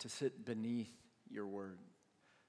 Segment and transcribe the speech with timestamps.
[0.00, 0.92] to sit beneath
[1.30, 1.78] your word,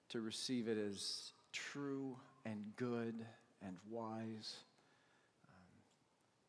[0.10, 3.16] to receive it as true and good
[3.66, 4.58] and wise,
[5.46, 5.82] um,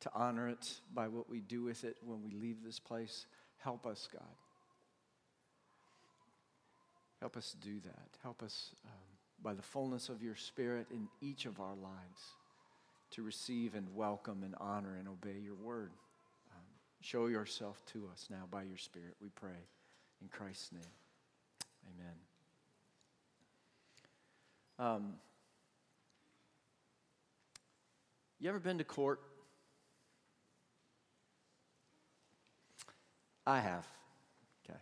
[0.01, 3.27] to honor it by what we do with it when we leave this place.
[3.59, 4.23] Help us, God.
[7.21, 8.09] Help us do that.
[8.23, 8.93] Help us um,
[9.43, 12.35] by the fullness of your Spirit in each of our lives
[13.11, 15.91] to receive and welcome and honor and obey your word.
[16.53, 16.65] Um,
[17.03, 19.67] show yourself to us now by your Spirit, we pray.
[20.23, 20.83] In Christ's name,
[21.99, 22.15] amen.
[24.79, 25.15] Um,
[28.39, 29.21] you ever been to court?
[33.47, 33.87] I have.
[34.65, 34.79] Okay.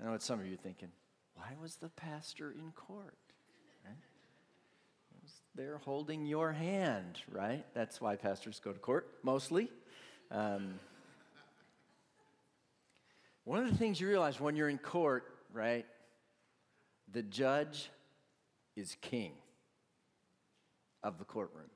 [0.00, 0.88] I know what some of you are thinking.
[1.34, 3.16] Why was the pastor in court?
[3.84, 3.94] Right?
[5.54, 7.64] There holding your hand, right?
[7.74, 9.68] That's why pastors go to court, mostly.
[10.30, 10.80] Um,
[13.44, 15.86] one of the things you realize when you're in court, right?
[17.12, 17.90] The judge
[18.76, 19.32] is king
[21.02, 21.70] of the courtroom.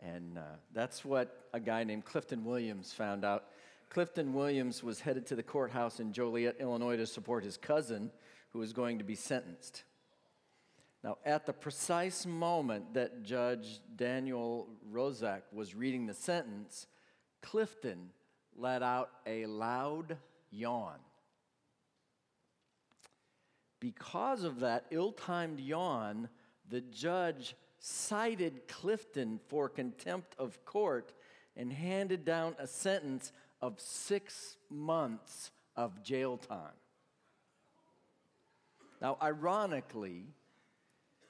[0.00, 0.42] And uh,
[0.72, 3.44] that's what a guy named Clifton Williams found out.
[3.88, 8.10] Clifton Williams was headed to the courthouse in Joliet, Illinois to support his cousin
[8.50, 9.84] who was going to be sentenced.
[11.04, 16.86] Now, at the precise moment that Judge Daniel Rozak was reading the sentence,
[17.42, 18.10] Clifton
[18.56, 20.16] let out a loud
[20.50, 20.98] yawn.
[23.80, 26.28] Because of that ill timed yawn,
[26.68, 31.12] the judge cited Clifton for contempt of court
[31.56, 36.72] and handed down a sentence of six months of jail time.
[39.00, 40.24] Now, ironically,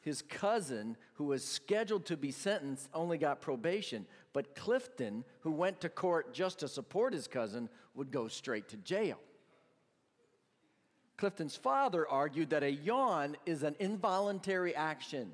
[0.00, 5.80] his cousin, who was scheduled to be sentenced, only got probation, but Clifton, who went
[5.80, 9.18] to court just to support his cousin, would go straight to jail.
[11.16, 15.32] Clifton's father argued that a yawn is an involuntary action.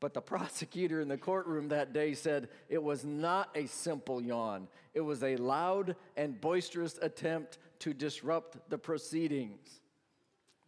[0.00, 4.66] But the prosecutor in the courtroom that day said it was not a simple yawn.
[4.92, 9.82] It was a loud and boisterous attempt to disrupt the proceedings.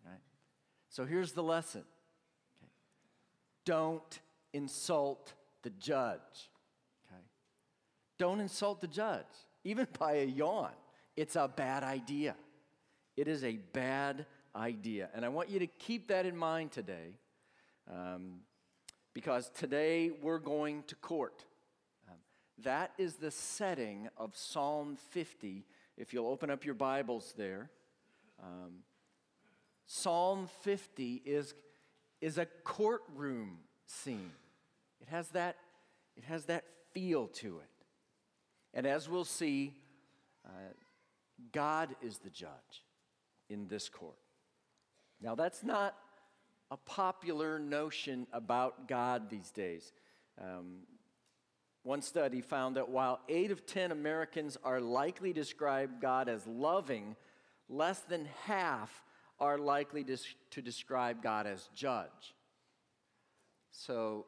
[0.06, 0.20] Right?
[0.90, 1.82] So here's the lesson
[2.62, 2.70] okay.
[3.64, 4.20] don't
[4.52, 5.32] insult
[5.64, 6.50] the judge.
[8.18, 9.26] Don't insult the judge,
[9.64, 10.72] even by a yawn.
[11.16, 12.34] It's a bad idea.
[13.16, 15.08] It is a bad idea.
[15.14, 17.18] And I want you to keep that in mind today
[17.90, 18.40] um,
[19.12, 21.44] because today we're going to court.
[22.08, 22.16] Um,
[22.62, 25.64] that is the setting of Psalm 50.
[25.96, 27.70] If you'll open up your Bibles there,
[28.42, 28.82] um,
[29.86, 31.54] Psalm 50 is,
[32.20, 34.32] is a courtroom scene.
[35.00, 35.56] It has, that,
[36.16, 37.73] it has that feel to it.
[38.74, 39.72] And as we'll see,
[40.44, 40.50] uh,
[41.52, 42.84] God is the judge
[43.48, 44.18] in this court.
[45.20, 45.96] Now, that's not
[46.70, 49.92] a popular notion about God these days.
[50.40, 50.80] Um,
[51.84, 56.46] one study found that while eight of 10 Americans are likely to describe God as
[56.46, 57.14] loving,
[57.68, 59.04] less than half
[59.38, 60.16] are likely to,
[60.50, 62.34] to describe God as judge.
[63.70, 64.26] So,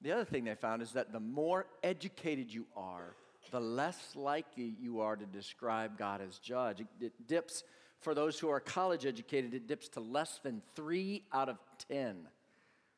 [0.00, 3.16] the other thing they found is that the more educated you are,
[3.50, 6.80] the less likely you are to describe God as judge.
[7.00, 7.64] It, dips
[8.00, 12.16] for those who are college educated, it dips to less than three out of 10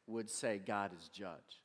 [0.07, 1.61] would say God is judge.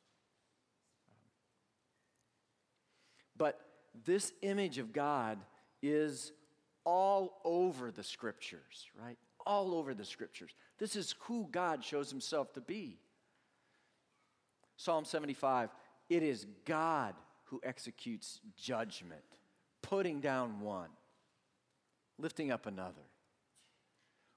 [3.37, 3.59] But
[4.05, 5.37] this image of God
[5.83, 6.31] is
[6.83, 9.17] all over the scriptures, right?
[9.45, 10.51] All over the scriptures.
[10.79, 12.97] This is who God shows himself to be.
[14.77, 15.69] Psalm 75
[16.09, 17.13] it is God
[17.50, 19.22] who executes judgment,
[19.81, 20.90] putting down one,
[22.18, 23.08] lifting up another.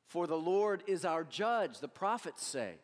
[0.06, 2.74] For the Lord is our judge, the prophets say.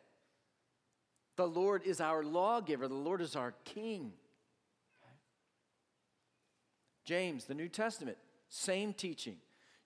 [1.37, 4.13] The Lord is our lawgiver, the Lord is our king.
[7.05, 8.17] James, the New Testament,
[8.49, 9.37] same teaching.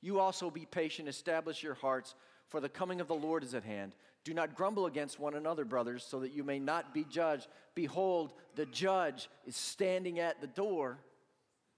[0.00, 2.14] You also be patient, establish your hearts,
[2.48, 3.94] for the coming of the Lord is at hand.
[4.24, 7.48] Do not grumble against one another, brothers, so that you may not be judged.
[7.74, 10.98] Behold, the judge is standing at the door,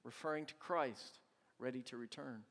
[0.04, 1.20] referring to Christ,
[1.58, 2.42] ready to return.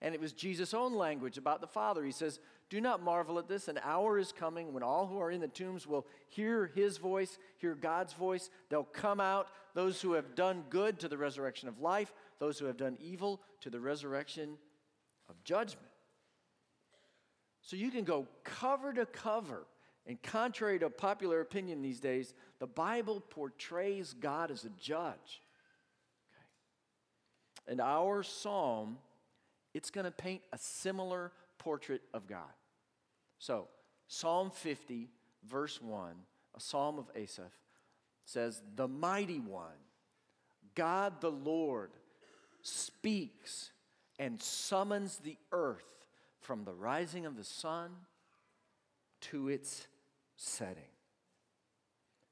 [0.00, 2.04] And it was Jesus' own language about the Father.
[2.04, 2.38] He says,
[2.70, 3.68] Do not marvel at this.
[3.68, 7.36] An hour is coming when all who are in the tombs will hear his voice,
[7.58, 8.48] hear God's voice.
[8.68, 12.66] They'll come out, those who have done good to the resurrection of life, those who
[12.66, 14.56] have done evil to the resurrection
[15.28, 15.89] of judgment.
[17.62, 19.66] So you can go cover to cover.
[20.06, 25.42] And contrary to popular opinion these days, the Bible portrays God as a judge.
[26.32, 27.72] Okay.
[27.72, 28.98] And our psalm
[29.74, 32.52] it's going to paint a similar portrait of God.
[33.38, 33.68] So,
[34.08, 35.08] Psalm 50,
[35.48, 36.12] verse 1,
[36.56, 37.52] a psalm of Asaph,
[38.24, 39.78] says, The mighty one,
[40.74, 41.90] God the Lord,
[42.62, 43.70] speaks
[44.18, 45.99] and summons the earth
[46.40, 47.90] from the rising of the sun
[49.20, 49.86] to its
[50.36, 50.82] setting.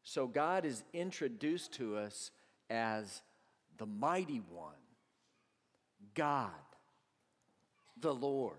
[0.02, 2.31] So God is introduced to us
[2.70, 3.22] as
[3.76, 4.72] the mighty one,
[6.14, 6.50] God,
[8.00, 8.56] the Lord.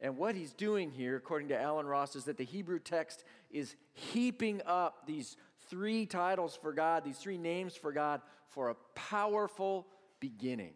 [0.00, 3.76] And what he's doing here, according to Allen Ross, is that the Hebrew text is
[3.92, 5.36] heaping up these
[5.68, 9.86] three titles for God, these three names for God, for a powerful
[10.18, 10.74] beginning.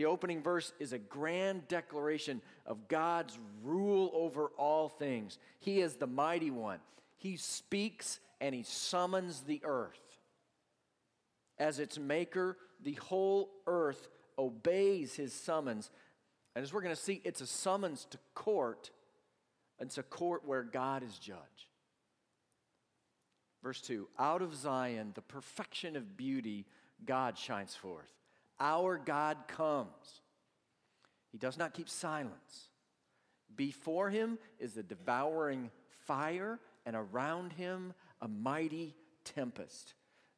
[0.00, 5.36] The opening verse is a grand declaration of God's rule over all things.
[5.58, 6.78] He is the mighty one.
[7.18, 10.00] He speaks and he summons the earth.
[11.58, 14.08] As its maker, the whole earth
[14.38, 15.90] obeys his summons
[16.54, 18.90] and as we're going to see, it's a summons to court.
[19.80, 21.36] It's a court where God is judge.
[23.62, 26.64] Verse 2 Out of Zion, the perfection of beauty,
[27.04, 28.10] God shines forth.
[28.60, 30.22] Our God comes.
[31.32, 32.68] He does not keep silence.
[33.56, 35.70] Before him is a devouring
[36.06, 39.94] fire, and around him a mighty tempest.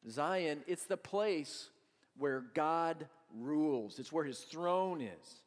[0.09, 1.69] Zion, it's the place
[2.17, 5.41] where God rules, it's where his throne is.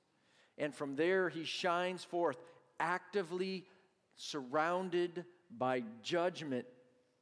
[0.58, 2.38] And from there, he shines forth,
[2.80, 3.64] actively
[4.16, 5.24] surrounded
[5.56, 6.66] by judgment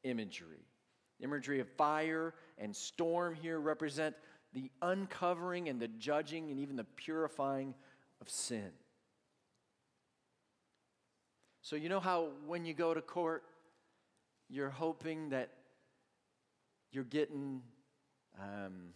[0.05, 0.65] imagery.
[1.21, 4.15] Imagery of fire and storm here represent
[4.55, 7.75] the uncovering and the judging and even the purifying
[8.21, 8.71] of sin.
[11.63, 13.43] So, you know how when you go to court,
[14.49, 15.51] you're hoping that
[16.93, 17.63] you're getting,
[18.41, 18.93] um,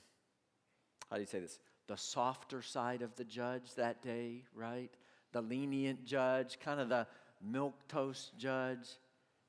[1.11, 1.59] how do you say this?
[1.89, 4.91] the softer side of the judge that day, right?
[5.33, 7.07] The lenient judge, kind of the
[7.43, 8.87] milk toast judge.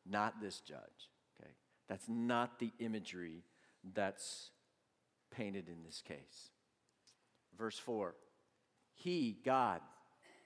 [0.10, 1.10] Not this judge,
[1.40, 1.52] okay?
[1.88, 3.44] That's not the imagery
[3.94, 4.50] that's
[5.32, 6.52] painted in this case.
[7.58, 8.16] Verse 4
[8.96, 9.82] He, God,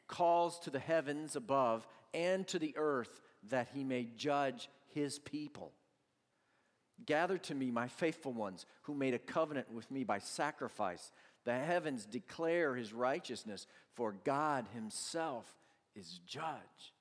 [0.07, 5.71] calls to the heavens above and to the earth that he may judge his people.
[7.05, 11.11] Gather to me, my faithful ones, who made a covenant with me by sacrifice
[11.45, 15.53] the heavens declare his righteousness, for God himself
[15.95, 16.93] is judge.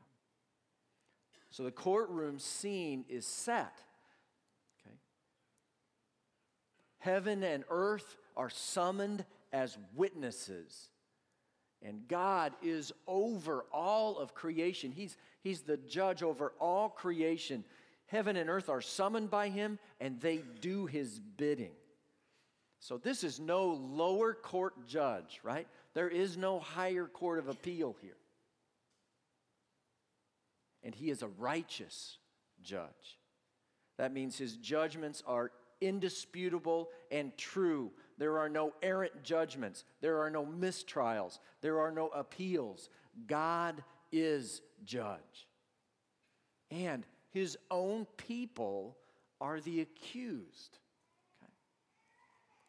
[0.00, 0.10] Okay.
[1.50, 3.72] So the courtroom scene is set.
[4.80, 4.96] Okay.
[7.00, 10.88] Heaven and earth are summoned as witnesses.
[11.82, 14.92] And God is over all of creation.
[14.92, 17.64] He's, he's the judge over all creation.
[18.06, 21.72] Heaven and earth are summoned by him, and they do his bidding.
[22.80, 25.66] So this is no lower court judge, right?
[25.94, 28.16] There is no higher court of appeal here.
[30.82, 32.18] And he is a righteous
[32.62, 33.18] judge.
[33.98, 35.50] That means his judgments are
[35.80, 37.90] indisputable and true.
[38.18, 39.84] There are no errant judgments.
[40.00, 41.38] There are no mistrials.
[41.60, 42.88] There are no appeals.
[43.26, 43.82] God
[44.12, 45.48] is judge.
[46.70, 48.96] And his own people
[49.40, 50.78] are the accused.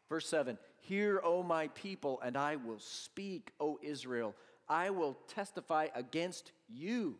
[0.08, 4.34] Verse 7 Hear, O my people, and I will speak, O Israel.
[4.68, 7.16] I will testify against you.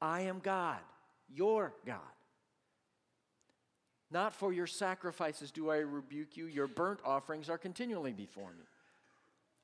[0.00, 0.80] I am God,
[1.28, 2.13] your God.
[4.14, 8.64] Not for your sacrifices do I rebuke you, your burnt offerings are continually before me.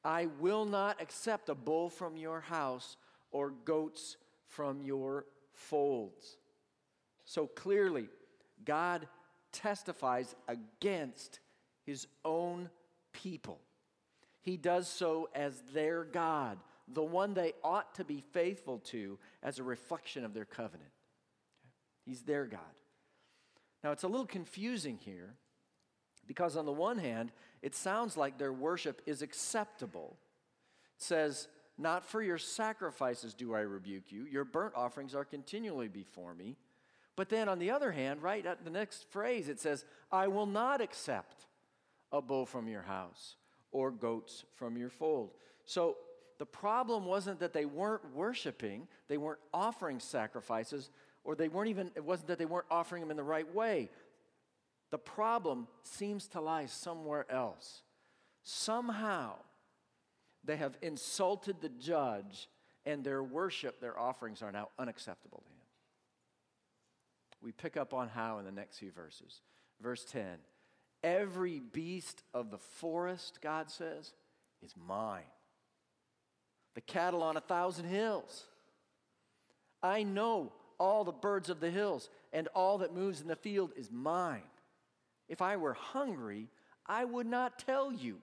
[0.05, 2.97] I will not accept a bull from your house
[3.31, 4.17] or goats
[4.49, 6.37] from your folds.
[7.25, 8.09] So clearly,
[8.65, 9.07] God
[9.53, 11.39] testifies against
[11.87, 12.71] his own
[13.13, 13.61] people.
[14.41, 19.61] He does so as their God, the one they ought to be faithful to as
[19.61, 20.91] a reflection of their covenant.
[22.05, 22.80] He's their God.
[23.83, 25.35] Now, it's a little confusing here
[26.27, 27.33] because, on the one hand,
[27.63, 30.17] it sounds like their worship is acceptable.
[30.97, 35.89] It says, Not for your sacrifices do I rebuke you, your burnt offerings are continually
[35.89, 36.57] before me.
[37.17, 40.47] But then, on the other hand, right at the next phrase, it says, I will
[40.47, 41.47] not accept
[42.13, 43.37] a bull from your house
[43.73, 45.31] or goats from your fold.
[45.65, 45.97] So
[46.39, 50.91] the problem wasn't that they weren't worshiping, they weren't offering sacrifices,
[51.25, 53.91] or they weren't even, it wasn't that they weren't offering them in the right way.
[54.91, 57.83] The problem seems to lie somewhere else.
[58.43, 59.35] Somehow,
[60.45, 62.49] they have insulted the judge,
[62.87, 65.61] and their worship, their offerings are now unacceptable to him.
[67.43, 69.41] We pick up on how in the next few verses.
[69.81, 70.39] Verse 10
[71.03, 74.13] Every beast of the forest, God says,
[74.63, 75.23] is mine.
[76.75, 78.45] The cattle on a thousand hills.
[79.83, 83.71] I know all the birds of the hills, and all that moves in the field
[83.77, 84.43] is mine.
[85.29, 86.49] If I were hungry,
[86.87, 88.17] I would not tell you,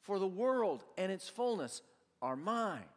[0.00, 1.82] for the world and its fullness
[2.22, 2.88] are mine.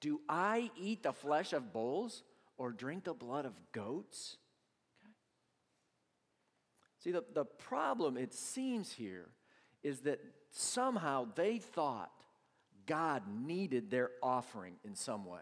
[0.00, 2.22] Do I eat the flesh of bulls
[2.58, 4.36] or drink the blood of goats?
[5.02, 5.12] Okay.
[7.02, 9.26] See, the, the problem, it seems here,
[9.82, 12.12] is that somehow they thought
[12.86, 15.40] God needed their offering in some way.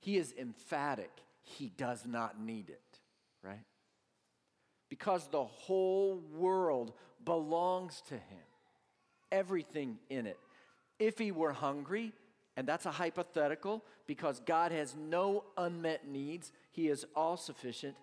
[0.00, 1.10] He is emphatic,
[1.42, 2.98] He does not need it,
[3.42, 3.64] right?
[4.88, 6.92] Because the whole world
[7.24, 8.44] belongs to Him,
[9.30, 10.38] everything in it.
[10.98, 12.12] If He were hungry,
[12.56, 16.52] and that's a hypothetical because God has no unmet needs.
[16.70, 17.96] He is all sufficient.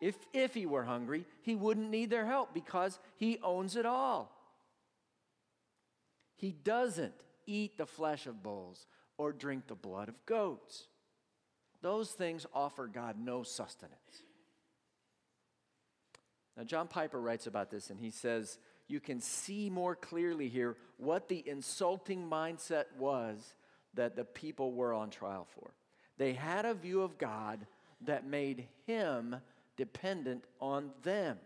[0.00, 4.30] If, if he were hungry, he wouldn't need their help because he owns it all.
[6.36, 7.14] He doesn't
[7.46, 8.86] eat the flesh of bulls
[9.16, 10.86] or drink the blood of goats.
[11.82, 14.22] Those things offer God no sustenance.
[16.56, 20.76] Now, John Piper writes about this and he says, You can see more clearly here
[20.96, 23.54] what the insulting mindset was
[23.94, 25.70] that the people were on trial for.
[26.18, 27.66] They had a view of God
[28.02, 29.36] that made him
[29.76, 31.38] dependent on them.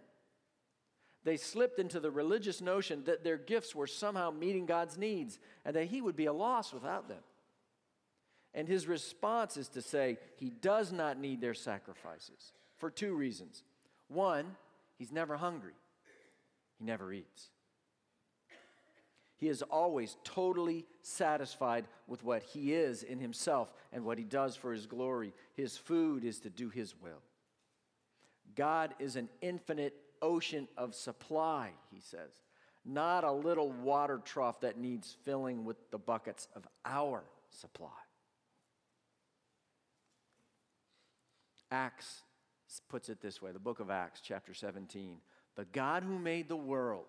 [1.24, 5.76] They slipped into the religious notion that their gifts were somehow meeting God's needs and
[5.76, 7.22] that he would be a loss without them.
[8.54, 13.62] And his response is to say he does not need their sacrifices for two reasons.
[14.08, 14.56] One,
[14.98, 15.74] he's never hungry,
[16.78, 17.50] he never eats.
[19.36, 24.54] He is always totally satisfied with what he is in himself and what he does
[24.54, 25.32] for his glory.
[25.54, 27.22] His food is to do his will.
[28.54, 32.32] God is an infinite ocean of supply, he says,
[32.84, 37.88] not a little water trough that needs filling with the buckets of our supply.
[41.70, 42.22] Acts
[42.88, 45.18] puts it this way the book of Acts, chapter 17.
[45.56, 47.06] The God who made the world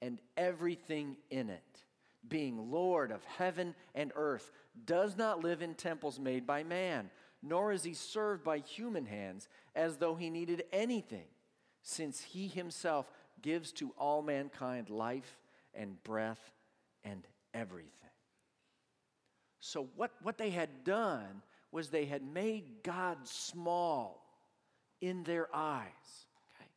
[0.00, 1.84] and everything in it,
[2.28, 4.52] being Lord of heaven and earth,
[4.84, 7.10] does not live in temples made by man,
[7.42, 11.26] nor is he served by human hands as though he needed anything,
[11.82, 15.38] since he himself gives to all mankind life
[15.74, 16.52] and breath
[17.04, 17.90] and everything.
[19.60, 24.22] So, what, what they had done was they had made God small
[25.00, 26.26] in their eyes.
[26.54, 26.68] Okay?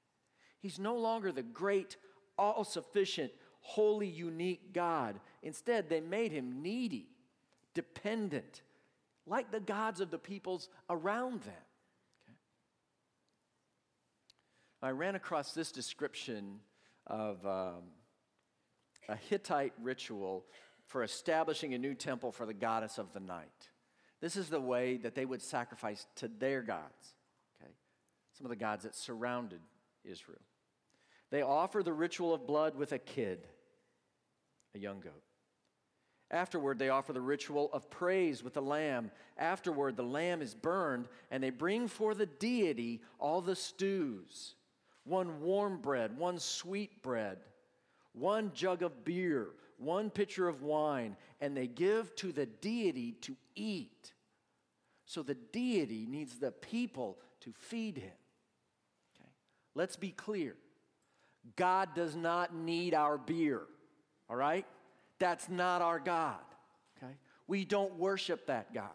[0.59, 1.97] He's no longer the great
[2.37, 5.19] all sufficient, holy, unique God.
[5.43, 7.07] Instead, they made him needy,
[7.73, 8.61] dependent,
[9.27, 11.53] like the gods of the peoples around them.
[12.27, 12.37] Okay.
[14.81, 16.59] I ran across this description
[17.07, 17.83] of um,
[19.07, 20.45] a Hittite ritual
[20.87, 23.69] for establishing a new temple for the goddess of the night.
[24.21, 27.13] This is the way that they would sacrifice to their gods,
[27.61, 27.71] okay?
[28.33, 29.59] Some of the gods that surrounded
[30.03, 30.41] Israel.
[31.31, 33.47] They offer the ritual of blood with a kid,
[34.73, 35.23] a young goat.
[36.31, 39.11] Afterward, they offer the ritual of praise with a lamb.
[39.37, 44.55] Afterward, the lamb is burned, and they bring for the deity all the stews
[45.03, 47.37] one warm bread, one sweet bread,
[48.13, 53.35] one jug of beer, one pitcher of wine, and they give to the deity to
[53.55, 54.13] eat.
[55.05, 58.13] So the deity needs the people to feed him.
[59.19, 59.29] Okay?
[59.75, 60.55] Let's be clear
[61.55, 63.61] God does not need our beer,
[64.29, 64.65] all right?
[65.19, 66.41] That's not our God,
[66.97, 67.13] okay?
[67.47, 68.89] We don't worship that God.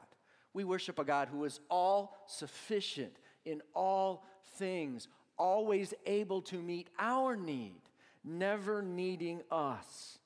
[0.53, 3.13] We worship a God who is all sufficient
[3.45, 5.07] in all things,
[5.39, 7.83] always able to meet our need,
[8.25, 10.19] never needing us.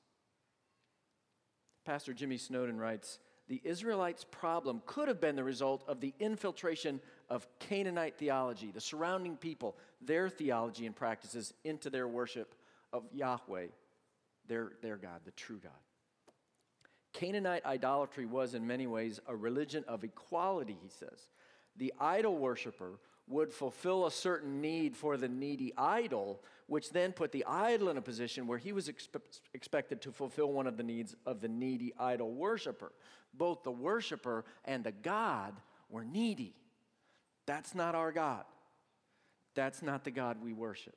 [1.85, 6.99] Pastor Jimmy Snowden writes The Israelites' problem could have been the result of the infiltration
[7.29, 12.55] of Canaanite theology, the surrounding people, their theology and practices into their worship
[12.91, 13.67] of Yahweh,
[14.47, 15.71] their, their God, the true God.
[17.13, 21.29] Canaanite idolatry was, in many ways, a religion of equality, he says.
[21.77, 27.31] The idol worshiper would fulfill a certain need for the needy idol, which then put
[27.31, 30.83] the idol in a position where he was expe- expected to fulfill one of the
[30.83, 32.91] needs of the needy idol worshiper.
[33.33, 35.53] Both the worshiper and the God
[35.89, 36.53] were needy.
[37.45, 38.45] That's not our God.
[39.55, 40.95] That's not the God we worship.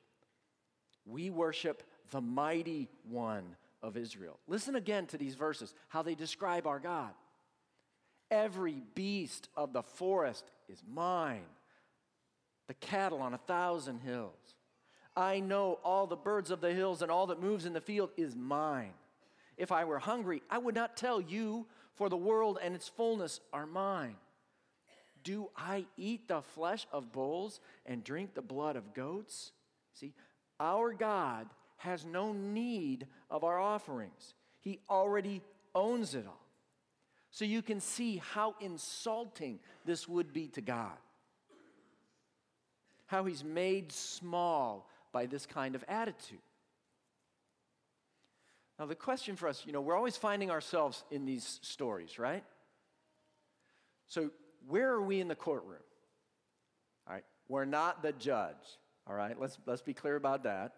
[1.05, 4.39] We worship the mighty one of Israel.
[4.47, 7.11] Listen again to these verses, how they describe our God.
[8.29, 11.45] Every beast of the forest is mine,
[12.69, 14.55] the cattle on a thousand hills.
[15.17, 18.11] I know all the birds of the hills and all that moves in the field
[18.15, 18.93] is mine.
[19.57, 23.39] If I were hungry, I would not tell you, for the world and its fullness
[23.51, 24.17] are mine.
[25.23, 29.51] Do I eat the flesh of bulls and drink the blood of goats?
[29.95, 30.13] See,
[30.59, 31.47] our God
[31.77, 35.41] has no need of our offerings, He already
[35.73, 36.45] owns it all.
[37.31, 40.97] So you can see how insulting this would be to God.
[43.09, 46.37] How He's made small by this kind of attitude.
[48.77, 52.43] Now, the question for us, you know, we're always finding ourselves in these stories, right?
[54.07, 54.29] So,
[54.67, 55.81] where are we in the courtroom?
[57.07, 58.55] All right, we're not the judge,
[59.07, 59.39] all right?
[59.39, 60.75] Let's, let's be clear about that.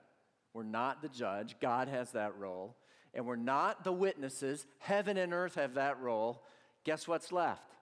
[0.54, 2.76] We're not the judge, God has that role.
[3.14, 6.44] And we're not the witnesses, heaven and earth have that role.
[6.86, 7.76] Guess what's left?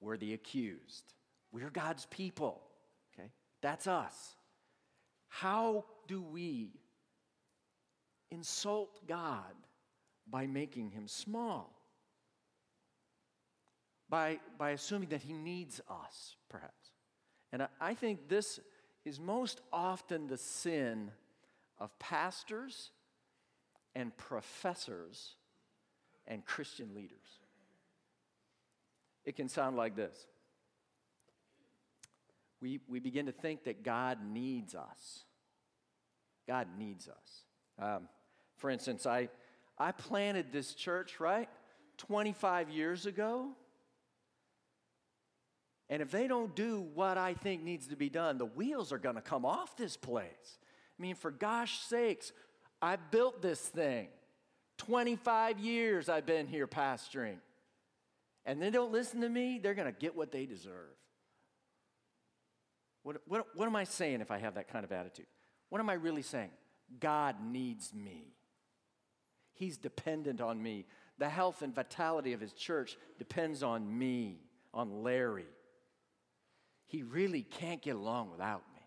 [0.00, 1.12] We're the accused.
[1.52, 2.62] We're God's people?
[3.62, 4.36] That's us.
[5.28, 6.70] How do we
[8.30, 9.54] insult God
[10.28, 11.76] by making him small?
[14.08, 16.90] By, by assuming that he needs us, perhaps.
[17.52, 18.58] And I, I think this
[19.04, 21.10] is most often the sin
[21.78, 22.90] of pastors
[23.94, 25.36] and professors
[26.26, 27.18] and Christian leaders.
[29.24, 30.26] It can sound like this
[32.60, 35.24] we, we begin to think that God needs us.
[36.46, 37.44] God needs us.
[37.78, 38.08] Um,
[38.56, 39.28] for instance, I,
[39.78, 41.48] I planted this church, right,
[41.96, 43.48] 25 years ago.
[45.88, 48.98] And if they don't do what I think needs to be done, the wheels are
[48.98, 50.58] going to come off this place.
[50.98, 52.32] I mean, for gosh sakes,
[52.80, 54.08] I built this thing.
[54.78, 57.38] 25 years I've been here pastoring.
[58.46, 60.94] And they don't listen to me, they're going to get what they deserve.
[63.02, 65.26] What, what, what am I saying if I have that kind of attitude?
[65.68, 66.50] What am I really saying?
[66.98, 68.34] God needs me.
[69.52, 70.86] He's dependent on me.
[71.18, 74.40] The health and vitality of his church depends on me,
[74.72, 75.46] on Larry.
[76.86, 78.80] He really can't get along without me.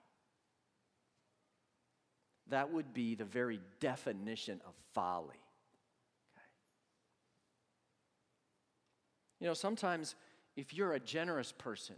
[2.49, 5.39] That would be the very definition of folly.
[6.35, 6.45] Okay.
[9.39, 10.15] You know, sometimes
[10.55, 11.95] if you're a generous person,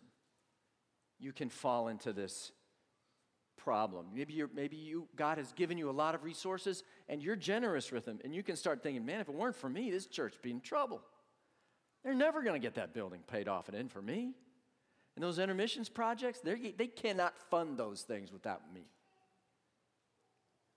[1.19, 2.51] you can fall into this
[3.57, 4.07] problem.
[4.13, 7.91] Maybe, you're, maybe you, God has given you a lot of resources and you're generous
[7.91, 10.33] with them, and you can start thinking, man, if it weren't for me, this church
[10.33, 11.01] would be in trouble.
[12.03, 14.33] They're never going to get that building paid off and in for me.
[15.15, 18.85] And those intermissions projects, they cannot fund those things without me.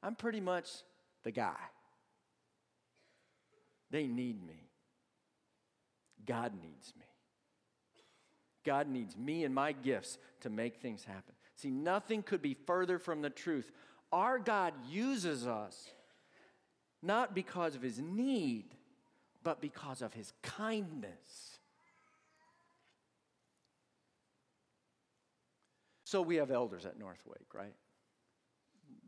[0.02, 0.68] I'm pretty much
[1.24, 1.56] the guy.
[3.90, 4.70] They need me.
[6.24, 7.07] God needs me.
[8.68, 11.34] God needs me and my gifts to make things happen.
[11.56, 13.72] See, nothing could be further from the truth.
[14.12, 15.88] Our God uses us
[17.02, 18.66] not because of his need,
[19.42, 21.58] but because of his kindness.
[26.04, 27.74] So we have elders at Northwake, right?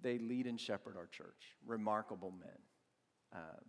[0.01, 2.59] They lead and shepherd our church, remarkable men.
[3.35, 3.67] Um,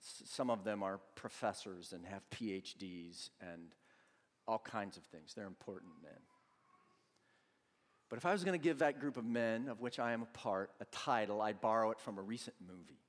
[0.00, 3.74] some of them are professors and have PhDs and
[4.52, 5.32] all kinds of things.
[5.34, 6.12] They're important men.
[8.10, 10.20] But if I was going to give that group of men, of which I am
[10.20, 13.00] a part, a title, I'd borrow it from a recent movie.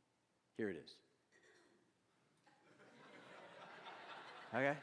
[0.57, 0.91] Here it is.
[4.55, 4.73] Okay?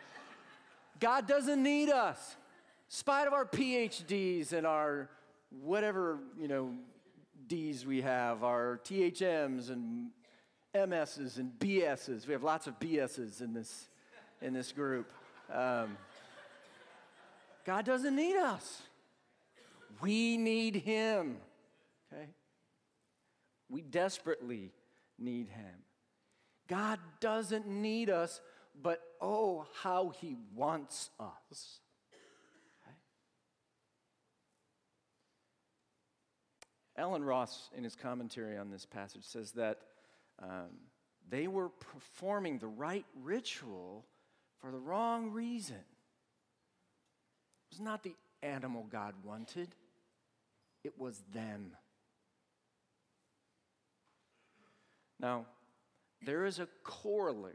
[0.99, 2.19] God doesn't need us.
[2.37, 2.37] In
[2.89, 5.09] spite of our PhDs and our
[5.63, 6.75] whatever, you know,
[7.47, 10.11] Ds we have, our THMs and
[10.75, 12.27] MSs and BSs.
[12.27, 13.89] We have lots of BSs in this,
[14.43, 15.13] in this group.
[15.53, 15.97] Um,
[17.71, 18.83] God doesn't need us.
[20.01, 21.37] We need Him.
[22.13, 22.27] Okay?
[23.69, 24.73] We desperately
[25.21, 25.85] need Him.
[26.67, 28.41] God doesn't need us,
[28.83, 31.79] but oh, how He wants us.
[36.97, 39.79] Allen Ross, in his commentary on this passage, says that
[40.43, 40.71] um,
[41.29, 44.07] they were performing the right ritual
[44.61, 45.85] for the wrong reason.
[47.81, 49.75] Not the animal God wanted,
[50.85, 51.73] it was them.
[55.19, 55.47] Now,
[56.23, 57.55] there is a corollary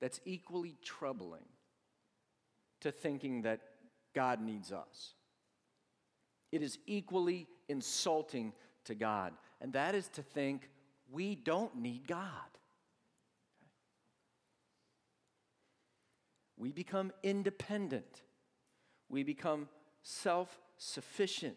[0.00, 1.44] that's equally troubling
[2.80, 3.60] to thinking that
[4.14, 5.14] God needs us.
[6.50, 10.70] It is equally insulting to God, and that is to think
[11.10, 12.22] we don't need God.
[16.56, 18.22] We become independent
[19.08, 19.68] we become
[20.02, 21.56] self sufficient.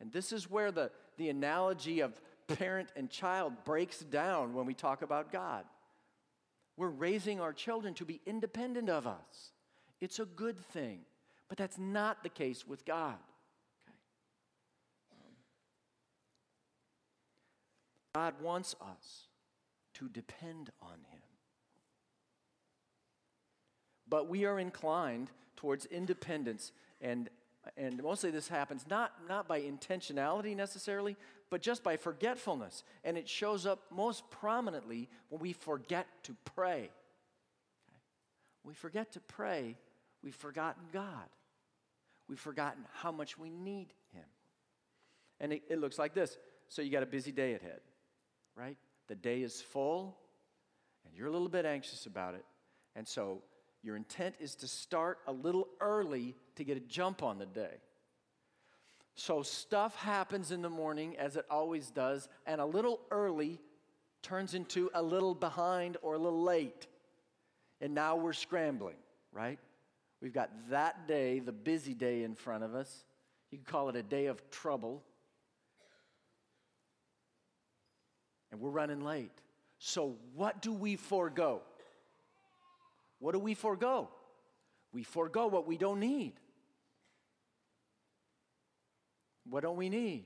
[0.00, 4.74] And this is where the, the analogy of parent and child breaks down when we
[4.74, 5.64] talk about God.
[6.76, 9.52] We're raising our children to be independent of us.
[10.00, 11.00] It's a good thing,
[11.48, 13.16] but that's not the case with God.
[13.86, 13.92] Okay?
[15.12, 15.34] Um,
[18.14, 19.28] God wants us
[19.94, 21.20] to depend on Him.
[24.08, 27.28] But we are inclined towards independence, and,
[27.76, 31.16] and mostly this happens not, not by intentionality necessarily,
[31.50, 32.84] but just by forgetfulness.
[33.04, 36.78] And it shows up most prominently when we forget to pray.
[36.78, 38.00] Okay?
[38.64, 39.76] We forget to pray,
[40.22, 41.28] we've forgotten God.
[42.28, 44.24] We've forgotten how much we need Him.
[45.40, 46.38] And it, it looks like this.
[46.68, 47.80] So you got a busy day ahead,
[48.56, 48.78] right?
[49.08, 50.16] The day is full,
[51.04, 52.44] and you're a little bit anxious about it.
[52.96, 53.42] And so
[53.82, 57.80] your intent is to start a little early to get a jump on the day.
[59.14, 63.60] So stuff happens in the morning as it always does, and a little early
[64.22, 66.86] turns into a little behind or a little late.
[67.80, 68.96] And now we're scrambling,
[69.32, 69.58] right?
[70.20, 73.04] We've got that day, the busy day in front of us.
[73.50, 75.02] You could call it a day of trouble.
[78.52, 79.32] And we're running late.
[79.78, 81.62] So, what do we forego?
[83.22, 84.08] What do we forego?
[84.92, 86.32] We forego what we don't need.
[89.48, 90.24] What don't we need?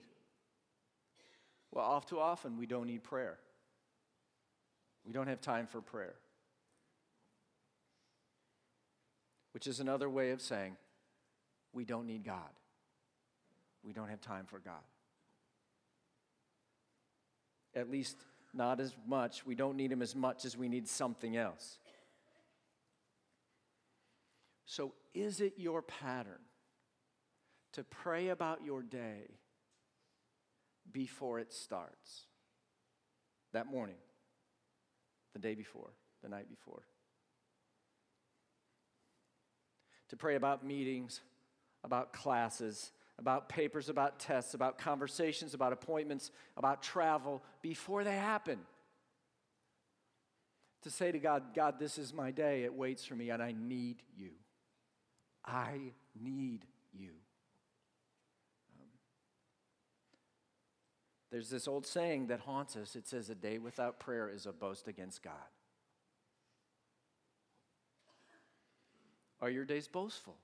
[1.70, 3.36] Well, off too often, we don't need prayer.
[5.04, 6.14] We don't have time for prayer.
[9.52, 10.78] Which is another way of saying
[11.74, 12.48] we don't need God.
[13.84, 14.72] We don't have time for God.
[17.74, 18.16] At least
[18.54, 19.44] not as much.
[19.44, 21.76] We don't need Him as much as we need something else.
[24.66, 26.40] So, is it your pattern
[27.72, 29.38] to pray about your day
[30.92, 32.26] before it starts?
[33.52, 33.96] That morning,
[35.32, 35.90] the day before,
[36.22, 36.82] the night before.
[40.08, 41.20] To pray about meetings,
[41.84, 48.58] about classes, about papers, about tests, about conversations, about appointments, about travel before they happen.
[50.82, 53.54] To say to God, God, this is my day, it waits for me, and I
[53.56, 54.30] need you.
[55.46, 57.10] I need you.
[58.78, 58.88] Um,
[61.30, 62.96] there's this old saying that haunts us.
[62.96, 65.34] It says, A day without prayer is a boast against God.
[69.40, 70.36] Are your days boastful?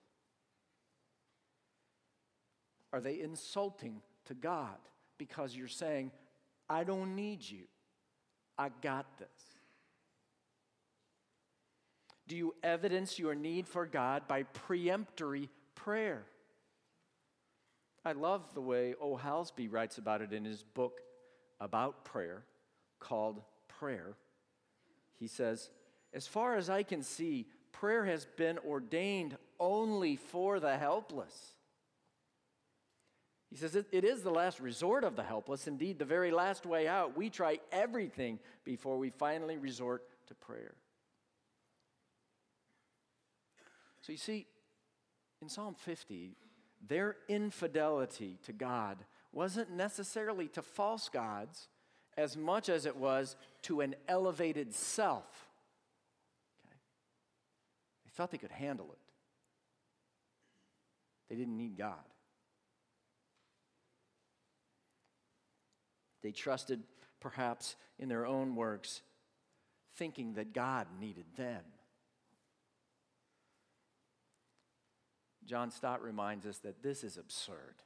[2.93, 4.77] Are they insulting to God
[5.19, 6.13] because you're saying,
[6.69, 7.65] I don't need you?
[8.59, 9.52] I got this.
[12.33, 16.25] Do you evidence your need for God by preemptory prayer?
[18.07, 19.19] I love the way O.
[19.19, 21.03] Hallesby writes about it in his book
[21.61, 22.45] about prayer
[22.99, 24.15] called Prayer.
[25.19, 25.69] He says,
[26.15, 31.53] As far as I can see, prayer has been ordained only for the helpless.
[33.51, 36.65] He says it, it is the last resort of the helpless, indeed, the very last
[36.65, 37.15] way out.
[37.15, 40.73] We try everything before we finally resort to prayer.
[44.03, 44.47] So you see,
[45.41, 46.37] in Psalm 50,
[46.87, 48.99] their infidelity to God
[49.33, 51.69] wasn't necessarily to false gods
[52.17, 55.49] as much as it was to an elevated self.
[56.67, 56.77] Okay?
[58.05, 58.99] They thought they could handle it,
[61.31, 61.95] they didn't need God.
[66.23, 66.83] They trusted
[67.21, 69.03] perhaps in their own works,
[69.97, 71.63] thinking that God needed them.
[75.47, 77.83] John Stott reminds us that this is absurd.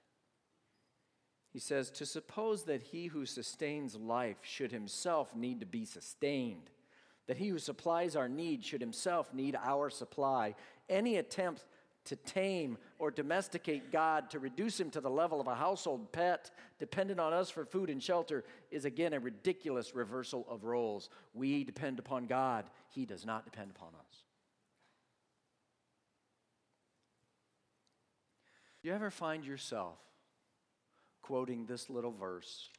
[1.53, 6.71] He says, To suppose that he who sustains life should himself need to be sustained,
[7.27, 10.55] that he who supplies our need should himself need our supply,
[10.89, 11.65] any attempt
[12.05, 16.51] to tame or domesticate God, to reduce him to the level of a household pet,
[16.79, 21.11] dependent on us for food and shelter, is again a ridiculous reversal of roles.
[21.35, 24.26] We depend upon God, he does not depend upon us.
[28.87, 29.99] You ever find yourself
[31.21, 32.71] quoting this little verse?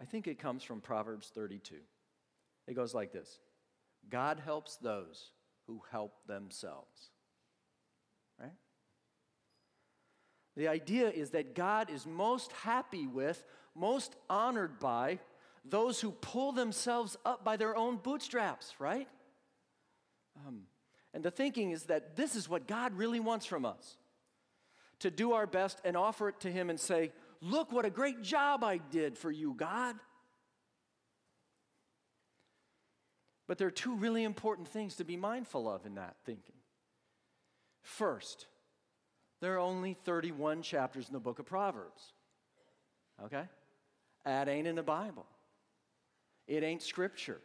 [0.00, 1.76] I think it comes from Proverbs 32.
[2.68, 3.40] It goes like this
[4.08, 5.30] God helps those
[5.66, 7.10] who help themselves.
[8.38, 8.52] Right?
[10.56, 15.18] The idea is that God is most happy with, most honored by
[15.68, 19.08] those who pull themselves up by their own bootstraps, right?
[20.46, 20.62] Um,
[21.12, 23.96] and the thinking is that this is what God really wants from us
[25.00, 28.22] to do our best and offer it to Him and say, Look what a great
[28.22, 29.96] job I did for you, God.
[33.46, 36.56] But there are two really important things to be mindful of in that thinking.
[37.82, 38.46] First,
[39.40, 42.12] there are only 31 chapters in the book of Proverbs.
[43.24, 43.44] Okay?
[44.24, 45.26] That ain't in the Bible.
[46.48, 47.40] It ain't scripture.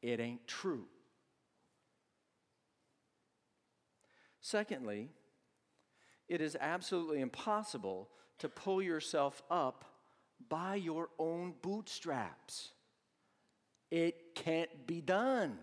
[0.00, 0.86] It ain't true.
[4.40, 5.10] Secondly,
[6.30, 9.84] it is absolutely impossible to pull yourself up
[10.48, 12.70] by your own bootstraps.
[13.90, 15.58] It can't be done.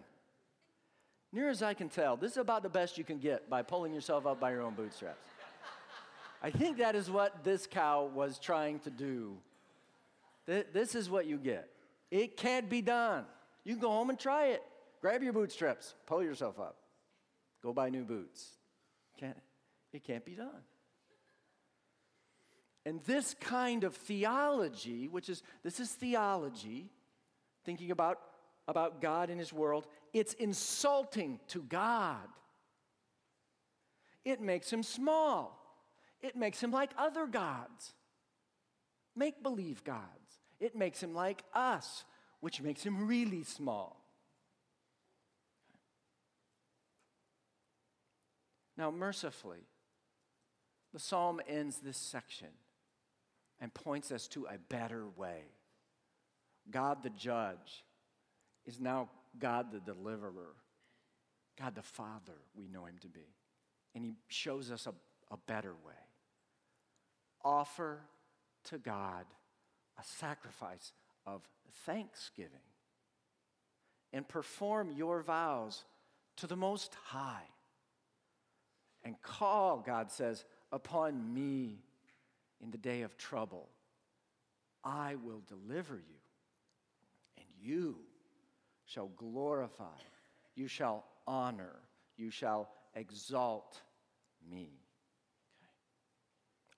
[1.32, 3.94] Near as I can tell, this is about the best you can get by pulling
[3.94, 5.18] yourself up by your own bootstraps.
[6.44, 9.38] I think that is what this cow was trying to do.
[10.46, 11.70] This is what you get.
[12.12, 13.26] It can't be done.
[13.64, 14.64] You can go home and try it.
[15.00, 16.76] Grab your bootstraps, pull yourself up,
[17.64, 18.50] go buy new boots.
[19.18, 19.38] Can't,
[19.94, 20.64] it can't be done.
[22.86, 26.90] And this kind of theology, which is, this is theology,
[27.66, 28.20] thinking about,
[28.68, 32.28] about God and His world, it's insulting to God.
[34.24, 35.60] It makes Him small,
[36.22, 37.94] it makes Him like other gods,
[39.16, 40.04] make believe gods.
[40.60, 42.04] It makes Him like us,
[42.40, 44.02] which makes Him really small.
[48.76, 49.66] Now, mercifully,
[50.98, 52.48] the psalm ends this section
[53.62, 55.44] and points us to a better way.
[56.72, 57.86] God the judge
[58.66, 59.08] is now
[59.38, 60.56] God the deliverer,
[61.60, 63.28] God the Father, we know him to be.
[63.94, 64.94] And he shows us a,
[65.32, 65.94] a better way.
[67.46, 68.00] Offer
[68.64, 69.26] to God
[70.00, 70.94] a sacrifice
[71.28, 71.44] of
[71.86, 72.50] thanksgiving
[74.14, 75.86] and perform your vows
[76.38, 77.46] to the Most High.
[79.04, 81.80] And call, God says, upon me
[82.62, 83.70] in the day of trouble.
[84.84, 86.22] I will deliver you,
[87.38, 87.98] and you
[88.86, 90.00] shall glorify,
[90.56, 91.76] you shall honor,
[92.16, 93.82] you shall exalt
[94.50, 94.70] me.
[95.62, 95.70] Okay.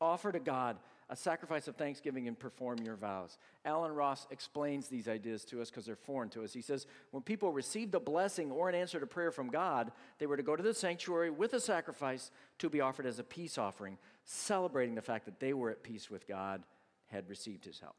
[0.02, 0.78] Offer to God
[1.10, 3.38] a sacrifice of thanksgiving and perform your vows.
[3.65, 6.54] Allen Ross explains these ideas to us because they're foreign to us.
[6.54, 10.28] He says, when people received a blessing or an answer to prayer from God, they
[10.28, 13.58] were to go to the sanctuary with a sacrifice to be offered as a peace
[13.58, 16.62] offering, celebrating the fact that they were at peace with God,
[17.08, 17.95] had received his help.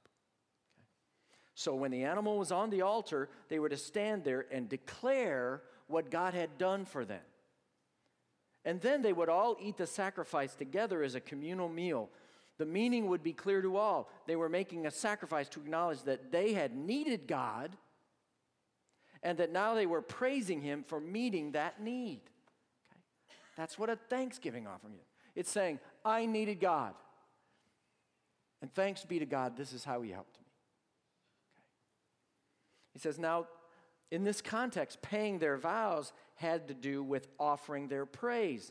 [0.78, 1.34] Okay.
[1.56, 5.62] So when the animal was on the altar, they were to stand there and declare
[5.88, 7.22] what God had done for them.
[8.64, 12.08] And then they would all eat the sacrifice together as a communal meal
[12.60, 14.10] the meaning would be clear to all.
[14.26, 17.74] They were making a sacrifice to acknowledge that they had needed God
[19.22, 22.20] and that now they were praising Him for meeting that need.
[22.90, 23.00] Okay?
[23.56, 25.08] That's what a thanksgiving offering is.
[25.34, 26.92] It's saying, I needed God.
[28.60, 30.46] And thanks be to God, this is how He helped me.
[31.54, 31.64] Okay?
[32.92, 33.46] He says, now,
[34.10, 38.70] in this context, paying their vows had to do with offering their praise.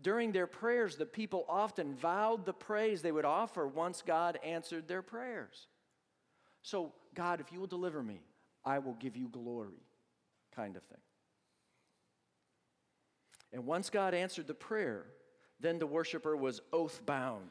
[0.00, 4.88] During their prayers, the people often vowed the praise they would offer once God answered
[4.88, 5.68] their prayers.
[6.62, 8.20] So, God, if you will deliver me,
[8.64, 9.82] I will give you glory,
[10.54, 10.98] kind of thing.
[13.52, 15.06] And once God answered the prayer,
[15.60, 17.50] then the worshiper was oath bound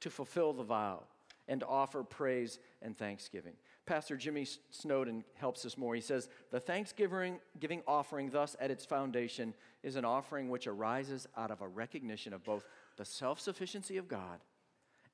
[0.00, 1.02] to fulfill the vow
[1.48, 3.54] and offer praise and thanksgiving.
[3.86, 5.94] Pastor Jimmy Snowden helps us more.
[5.94, 11.28] He says, The thanksgiving giving offering, thus at its foundation, is an offering which arises
[11.36, 12.66] out of a recognition of both
[12.96, 14.40] the self sufficiency of God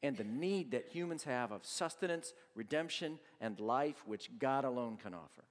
[0.02, 5.14] and the need that humans have of sustenance, redemption, and life which God alone can
[5.14, 5.44] offer.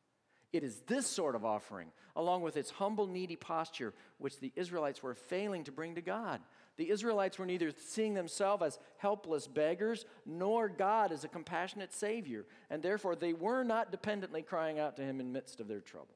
[0.52, 5.04] It is this sort of offering, along with its humble, needy posture, which the Israelites
[5.04, 6.42] were failing to bring to God.
[6.80, 12.46] The Israelites were neither seeing themselves as helpless beggars nor God as a compassionate Savior,
[12.70, 15.82] and therefore they were not dependently crying out to Him in the midst of their
[15.82, 16.16] trouble.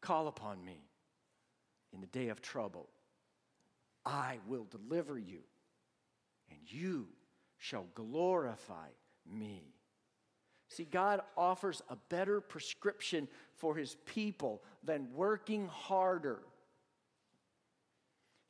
[0.00, 0.78] Call upon me
[1.92, 2.88] in the day of trouble.
[4.06, 5.40] I will deliver you,
[6.48, 7.08] and you
[7.58, 8.90] shall glorify
[9.28, 9.74] me.
[10.68, 16.42] See, God offers a better prescription for his people than working harder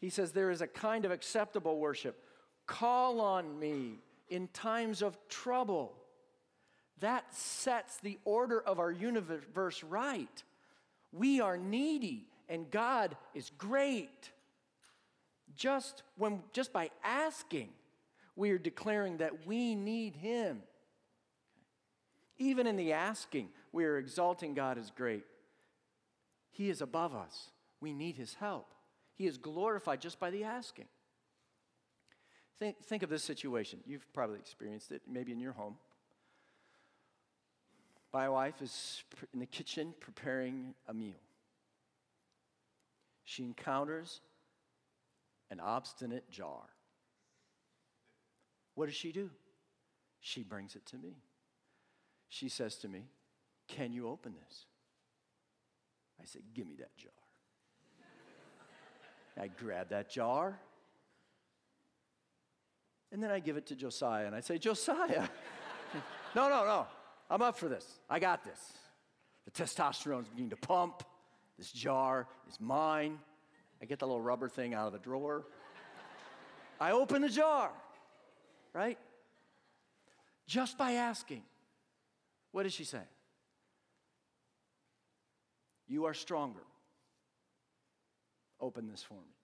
[0.03, 2.21] he says, There is a kind of acceptable worship.
[2.67, 5.95] Call on me in times of trouble.
[6.99, 10.43] That sets the order of our universe right.
[11.13, 14.33] We are needy, and God is great.
[15.55, 17.69] Just when just by asking,
[18.35, 20.63] we are declaring that we need him.
[22.39, 25.25] Even in the asking, we are exalting God as great.
[26.51, 27.51] He is above us.
[27.81, 28.67] We need his help.
[29.15, 30.87] He is glorified just by the asking.
[32.59, 33.81] Think, think of this situation.
[33.87, 35.77] You've probably experienced it, maybe in your home.
[38.13, 41.21] My wife is in the kitchen preparing a meal.
[43.25, 44.21] She encounters
[45.51, 46.63] an obstinate jar.
[48.75, 49.31] What does she do?
[50.21, 51.17] She brings it to me.
[52.29, 53.05] She says to me,
[53.69, 54.67] Can you open this?
[56.21, 57.13] I say, Give me that jar.
[59.41, 60.59] I grab that jar,
[63.11, 65.29] and then I give it to Josiah, and I say, Josiah,
[66.35, 66.87] no, no, no,
[67.31, 67.87] I'm up for this.
[68.09, 68.61] I got this.
[69.45, 71.03] The testosterone's beginning to pump.
[71.59, 73.19] This jar is mine.
[73.81, 75.45] I get the little rubber thing out of the drawer.
[76.81, 77.71] I open the jar,
[78.73, 78.99] right?
[80.47, 81.43] Just by asking.
[82.53, 83.03] What did she say?
[85.89, 86.61] You are stronger.
[88.63, 89.35] Open this for me.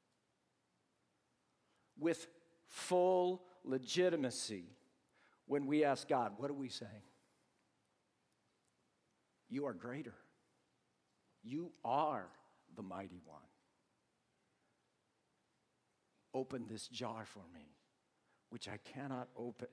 [1.98, 2.28] With
[2.68, 4.64] full legitimacy,
[5.46, 6.92] when we ask God, what are we saying?
[9.50, 10.14] You are greater.
[11.42, 12.26] You are
[12.76, 13.40] the mighty one.
[16.34, 17.66] Open this jar for me,
[18.50, 19.68] which I cannot open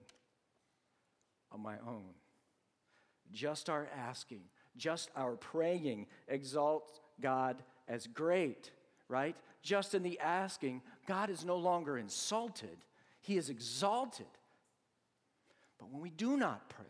[1.52, 2.14] on my own.
[3.32, 4.42] Just our asking,
[4.78, 8.72] just our praying exalts God as great,
[9.08, 9.36] right?
[9.62, 12.78] Just in the asking, God is no longer insulted,
[13.22, 14.26] He is exalted.
[15.78, 16.86] But when we do not pray,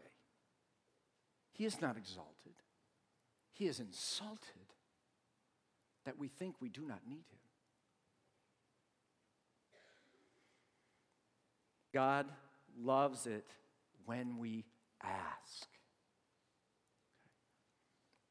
[1.51, 2.36] He is not exalted.
[3.54, 4.39] He is insulted
[6.06, 7.39] that we think we do not need him.
[11.93, 12.28] God
[12.78, 13.45] loves it
[14.06, 14.65] when we
[15.01, 15.67] ask.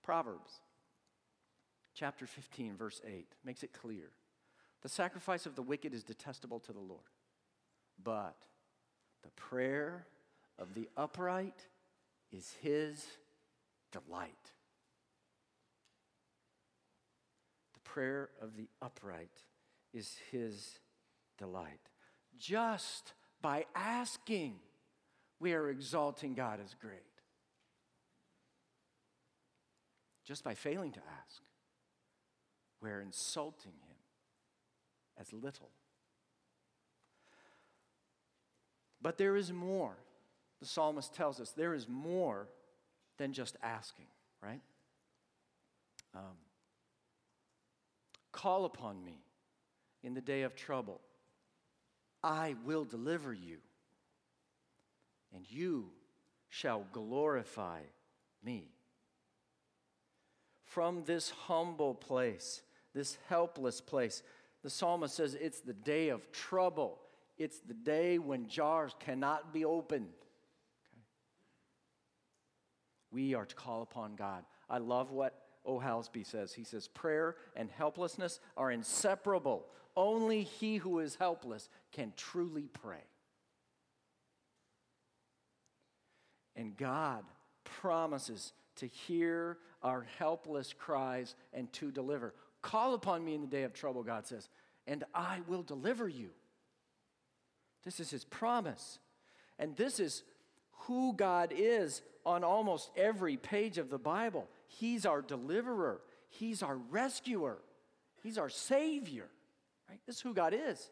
[0.03, 0.61] Proverbs
[1.95, 4.11] chapter 15, verse 8 makes it clear
[4.83, 7.01] the sacrifice of the wicked is detestable to the Lord,
[8.03, 8.37] but
[9.23, 10.07] the prayer
[10.59, 11.67] of the upright
[12.31, 13.07] is his
[13.93, 14.53] delight.
[17.73, 19.43] The prayer of the upright
[19.95, 20.81] is his
[21.39, 21.89] delight.
[22.39, 24.57] Just by asking,
[25.41, 27.01] we are exalting God as great.
[30.27, 31.41] Just by failing to ask,
[32.85, 33.97] we're insulting him
[35.19, 35.71] as little.
[39.03, 39.97] But there is more.
[40.61, 42.49] The psalmist tells us there is more
[43.19, 44.07] than just asking,
[44.43, 44.63] right?
[46.15, 46.37] Um,
[48.35, 49.21] Call upon me
[50.03, 51.01] in the day of trouble.
[52.23, 53.59] I will deliver you,
[55.33, 55.91] and you
[56.49, 57.81] shall glorify
[58.45, 58.71] me.
[60.65, 62.63] From this humble place,
[62.95, 64.23] this helpless place,
[64.63, 66.99] the psalmist says it's the day of trouble.
[67.37, 70.09] It's the day when jars cannot be opened.
[70.09, 71.03] Okay.
[73.11, 74.45] We are to call upon God.
[74.71, 75.35] I love what
[75.67, 75.79] O.
[75.79, 76.53] Hallesby says.
[76.53, 79.67] He says, Prayer and helplessness are inseparable.
[79.97, 83.05] Only he who is helpless can truly pray.
[86.57, 87.25] And God
[87.65, 92.35] promises to hear our helpless cries and to deliver.
[92.65, 94.49] Call upon me in the day of trouble, God says,
[94.87, 96.31] and I will deliver you.
[97.85, 98.99] This is his promise.
[99.59, 100.23] And this is
[100.87, 104.49] who God is on almost every page of the Bible.
[104.67, 106.01] He's our deliverer,
[106.31, 107.59] He's our rescuer,
[108.23, 109.29] He's our Savior.
[109.89, 110.01] Right?
[110.07, 110.91] This is who God is.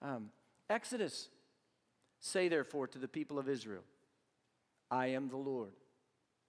[0.00, 0.30] Um,
[0.70, 1.28] Exodus
[2.24, 3.82] Say therefore to the people of Israel,
[4.92, 5.72] I am the Lord,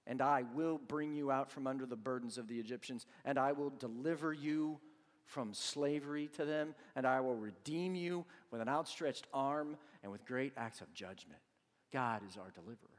[0.08, 3.52] and I will bring you out from under the burdens of the Egyptians, and I
[3.52, 4.80] will deliver you
[5.26, 10.26] from slavery to them, and I will redeem you with an outstretched arm and with
[10.26, 11.40] great acts of judgment.
[11.92, 12.90] God is our deliverer.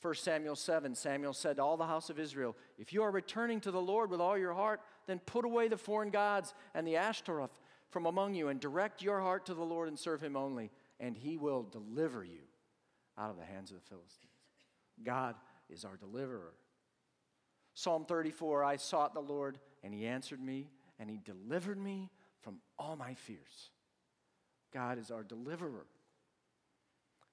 [0.00, 3.60] 1 Samuel 7, Samuel said to all the house of Israel, If you are returning
[3.62, 6.96] to the Lord with all your heart, then put away the foreign gods and the
[6.96, 7.58] Ashtaroth
[7.90, 11.16] from among you and direct your heart to the Lord and serve him only, and
[11.16, 12.42] he will deliver you
[13.18, 14.27] out of the hands of the Philistines.
[15.04, 15.34] God
[15.70, 16.54] is our deliverer.
[17.74, 20.68] Psalm 34 I sought the Lord, and he answered me,
[20.98, 23.70] and he delivered me from all my fears.
[24.72, 25.86] God is our deliverer.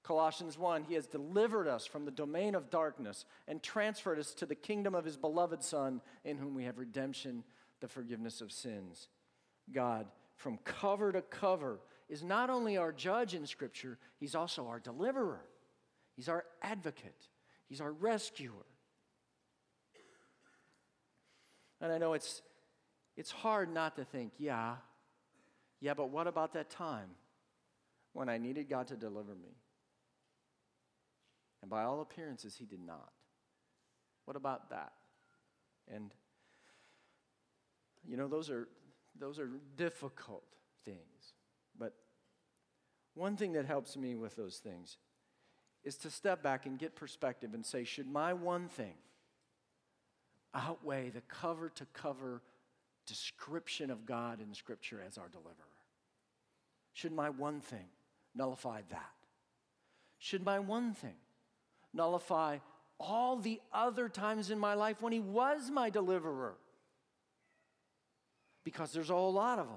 [0.02, 4.46] Colossians 1, he has delivered us from the domain of darkness and transferred us to
[4.46, 7.42] the kingdom of his beloved Son, in whom we have redemption,
[7.80, 9.08] the forgiveness of sins.
[9.72, 10.06] God,
[10.36, 15.42] from cover to cover, is not only our judge in Scripture, he's also our deliverer,
[16.14, 17.26] he's our advocate,
[17.68, 18.52] he's our rescuer.
[21.80, 22.42] And I know it's,
[23.16, 24.76] it's hard not to think, yeah,
[25.80, 27.10] yeah, but what about that time
[28.16, 29.58] when I needed God to deliver me.
[31.60, 33.12] And by all appearances, he did not.
[34.24, 34.92] What about that?
[35.92, 36.12] And
[38.08, 38.68] you know, those are
[39.18, 40.44] those are difficult
[40.84, 41.34] things.
[41.78, 41.92] But
[43.14, 44.96] one thing that helps me with those things
[45.86, 48.94] is to step back and get perspective and say, should my one thing
[50.52, 52.42] outweigh the cover to cover
[53.06, 55.54] description of God in Scripture as our deliverer?
[56.92, 57.86] Should my one thing
[58.34, 59.12] nullify that?
[60.18, 61.14] Should my one thing
[61.94, 62.58] nullify
[62.98, 66.56] all the other times in my life when He was my deliverer?
[68.64, 69.76] Because there's a whole lot of them.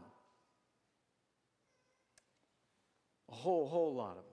[3.32, 4.29] A whole, whole lot of them.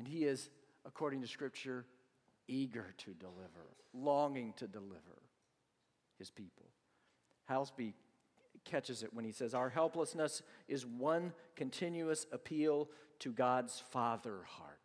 [0.00, 0.48] And He is,
[0.86, 1.84] according to Scripture,
[2.48, 5.20] eager to deliver, longing to deliver
[6.18, 6.64] His people.
[7.50, 7.92] Hallesby
[8.64, 12.88] catches it when he says, Our helplessness is one continuous appeal
[13.18, 14.78] to God's Father heart.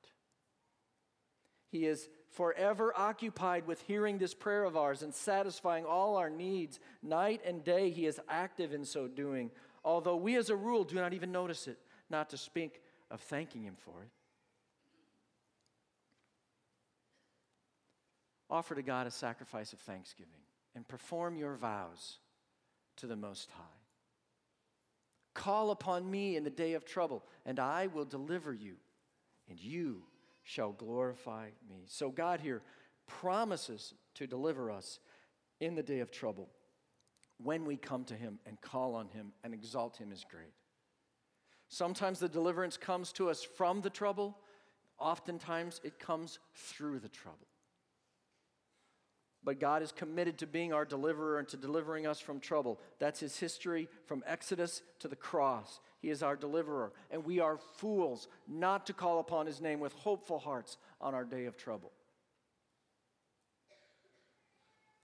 [1.71, 6.81] He is forever occupied with hearing this prayer of ours and satisfying all our needs.
[7.01, 9.49] Night and day, He is active in so doing,
[9.85, 11.77] although we as a rule do not even notice it,
[12.09, 14.09] not to speak of thanking Him for it.
[18.55, 20.39] Offer to God a sacrifice of thanksgiving
[20.75, 22.19] and perform your vows
[22.95, 23.63] to the Most High.
[25.33, 28.75] Call upon me in the day of trouble, and I will deliver you,
[29.49, 30.03] and you
[30.43, 31.83] shall glorify me.
[31.87, 32.61] So, God here
[33.07, 34.99] promises to deliver us
[35.59, 36.47] in the day of trouble
[37.43, 40.53] when we come to Him and call on Him and exalt Him as great.
[41.67, 44.37] Sometimes the deliverance comes to us from the trouble,
[44.97, 47.47] oftentimes it comes through the trouble.
[49.45, 52.79] But God is committed to being our deliverer and to delivering us from trouble.
[52.97, 55.79] That's His history from Exodus to the cross.
[56.01, 56.91] He is our deliverer.
[57.11, 61.23] And we are fools not to call upon His name with hopeful hearts on our
[61.23, 61.91] day of trouble.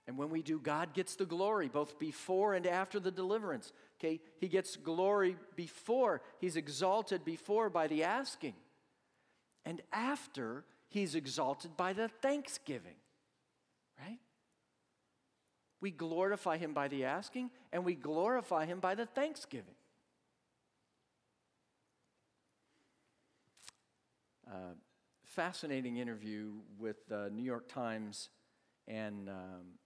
[0.08, 3.72] And when we do, God gets the glory both before and after the deliverance.
[4.00, 4.20] Okay?
[4.40, 8.54] He gets glory before, He's exalted before by the asking.
[9.64, 12.96] And after, He's exalted by the thanksgiving.
[15.82, 19.74] We glorify him by the asking, and we glorify him by the thanksgiving.
[24.48, 24.74] Uh,
[25.24, 28.28] fascinating interview with the New York Times
[28.86, 29.78] and um,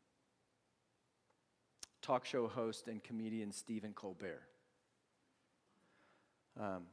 [2.03, 4.43] talk show host and comedian Stephen Colbert.
[6.61, 6.89] Um,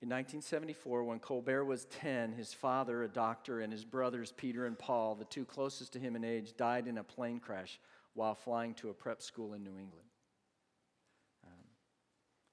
[0.00, 4.76] in 1974, when Colbert was 10, his father, a doctor, and his brothers, Peter and
[4.76, 7.78] Paul, the two closest to him in age, died in a plane crash
[8.18, 10.08] while flying to a prep school in New England.
[11.44, 11.64] Um,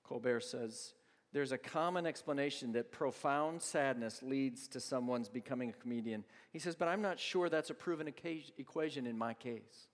[0.04, 0.94] Colbert says,
[1.34, 6.24] there's a common explanation that profound sadness leads to someone's becoming a comedian.
[6.54, 9.88] He says, but I'm not sure that's a proven equation in my case.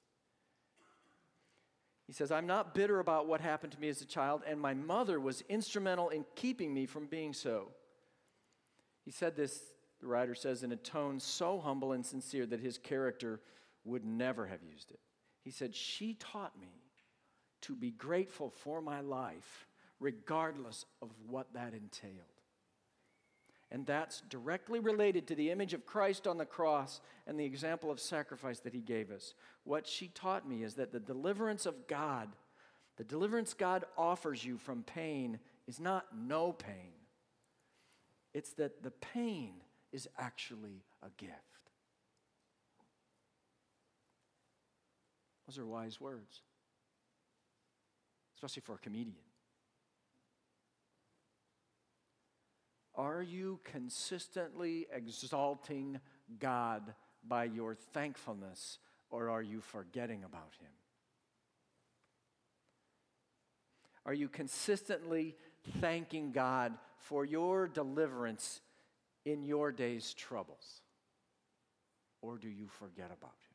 [2.05, 4.73] He says, I'm not bitter about what happened to me as a child, and my
[4.73, 7.69] mother was instrumental in keeping me from being so.
[9.05, 9.61] He said this,
[10.01, 13.39] the writer says, in a tone so humble and sincere that his character
[13.85, 14.99] would never have used it.
[15.43, 16.81] He said, She taught me
[17.61, 19.67] to be grateful for my life,
[19.99, 22.15] regardless of what that entailed.
[23.71, 27.89] And that's directly related to the image of Christ on the cross and the example
[27.89, 29.33] of sacrifice that he gave us.
[29.63, 32.27] What she taught me is that the deliverance of God,
[32.97, 36.91] the deliverance God offers you from pain, is not no pain.
[38.33, 39.53] It's that the pain
[39.93, 41.60] is actually a gift.
[45.51, 46.43] Those are wise words,
[48.37, 49.17] especially for a comedian.
[52.95, 55.99] Are you consistently exalting
[56.39, 56.93] God
[57.27, 58.79] by your thankfulness,
[59.09, 60.71] or are you forgetting about Him?
[64.05, 65.35] Are you consistently
[65.81, 68.61] thanking God for your deliverance
[69.25, 70.79] in your day's troubles?
[72.21, 73.50] Or do you forget about Him?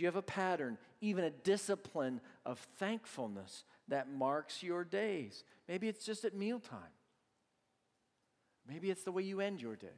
[0.00, 5.44] Do you have a pattern, even a discipline of thankfulness that marks your days?
[5.68, 6.94] Maybe it's just at mealtime.
[8.66, 9.88] Maybe it's the way you end your day.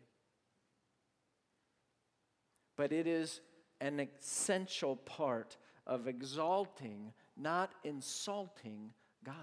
[2.74, 3.42] But it is
[3.80, 8.90] an essential part of exalting, not insulting
[9.22, 9.36] God.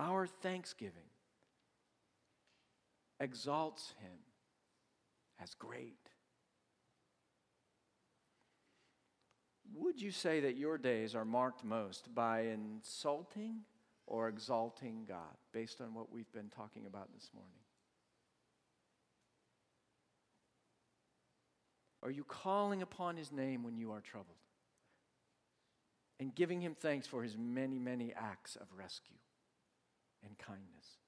[0.00, 1.06] Our thanksgiving
[3.20, 4.18] exalts Him
[5.40, 6.10] as great.
[9.74, 13.60] Would you say that your days are marked most by insulting
[14.06, 17.52] or exalting God based on what we've been talking about this morning?
[22.02, 24.36] Are you calling upon his name when you are troubled?
[26.20, 29.16] And giving him thanks for his many, many acts of rescue
[30.24, 30.98] and kindness.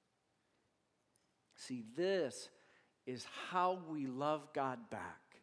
[1.55, 2.49] See, this
[3.05, 5.41] is how we love God back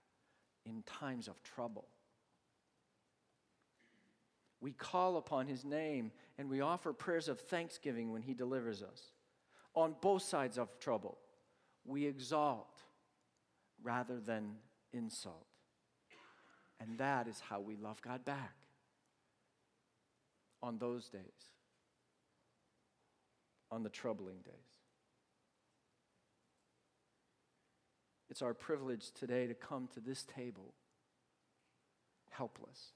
[0.64, 1.86] in times of trouble.
[4.60, 9.12] We call upon his name and we offer prayers of thanksgiving when he delivers us.
[9.74, 11.18] On both sides of trouble,
[11.84, 12.82] we exalt
[13.82, 14.56] rather than
[14.92, 15.46] insult.
[16.80, 18.54] And that is how we love God back
[20.62, 21.22] on those days,
[23.70, 24.54] on the troubling days.
[28.30, 30.74] It's our privilege today to come to this table
[32.30, 32.92] helpless,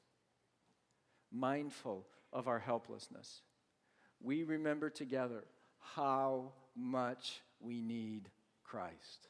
[1.32, 3.42] mindful of our helplessness.
[4.20, 5.44] We remember together
[5.80, 8.28] how much we need
[8.64, 9.28] Christ.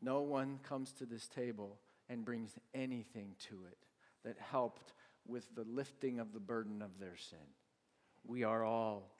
[0.00, 1.78] No one comes to this table
[2.08, 3.78] and brings anything to it
[4.24, 4.92] that helped
[5.26, 7.38] with the lifting of the burden of their sin.
[8.26, 9.14] We are all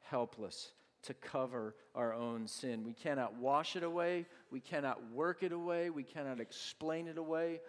[0.00, 0.72] helpless
[1.02, 2.84] to cover our own sin.
[2.84, 7.60] We cannot wash it away, we cannot work it away, we cannot explain it away,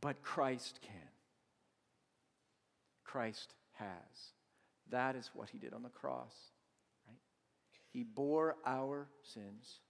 [0.00, 1.05] but Christ can.
[3.06, 4.32] Christ has.
[4.90, 6.34] That is what he did on the cross,
[7.06, 7.18] right?
[7.88, 9.80] He bore our sins,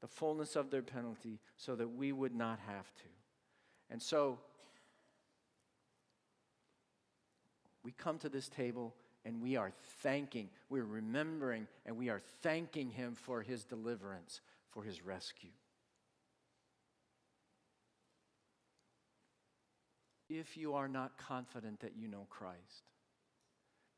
[0.00, 3.08] the fullness of their penalty, so that we would not have to.
[3.90, 4.38] And so,
[7.84, 8.94] we come to this table
[9.24, 14.82] and we are thanking, we're remembering, and we are thanking Him for His deliverance, for
[14.82, 15.50] His rescue.
[20.38, 22.88] If you are not confident that you know Christ,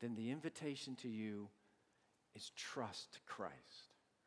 [0.01, 1.49] then the invitation to you
[2.35, 3.55] is trust Christ.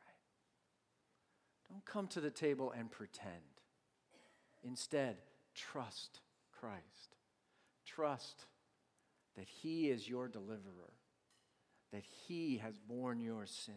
[0.05, 1.69] Right?
[1.69, 3.33] Don't come to the table and pretend.
[4.63, 5.17] Instead,
[5.53, 6.21] trust
[6.57, 7.17] Christ.
[7.85, 8.45] Trust
[9.35, 10.93] that He is your deliverer,
[11.91, 13.75] that He has borne your sin,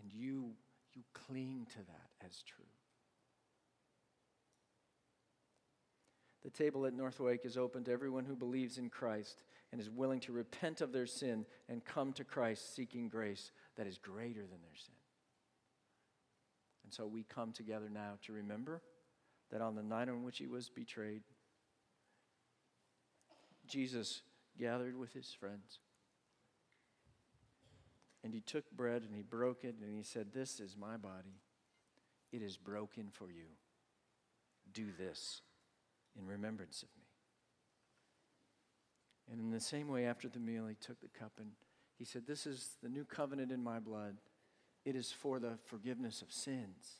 [0.00, 0.52] and you,
[0.94, 2.64] you cling to that as true.
[6.50, 10.20] The table at Northwake is open to everyone who believes in Christ and is willing
[10.20, 14.60] to repent of their sin and come to Christ seeking grace that is greater than
[14.62, 14.94] their sin.
[16.84, 18.82] And so we come together now to remember
[19.52, 21.22] that on the night on which he was betrayed,
[23.68, 24.22] Jesus
[24.58, 25.78] gathered with his friends.
[28.24, 31.42] And he took bread and he broke it and he said, This is my body.
[32.32, 33.46] It is broken for you.
[34.72, 35.42] Do this
[36.20, 37.04] in remembrance of me.
[39.30, 41.50] And in the same way, after the meal, he took the cup and
[41.98, 44.16] he said, This is the new covenant in my blood.
[44.84, 46.96] It is for the forgiveness of sins.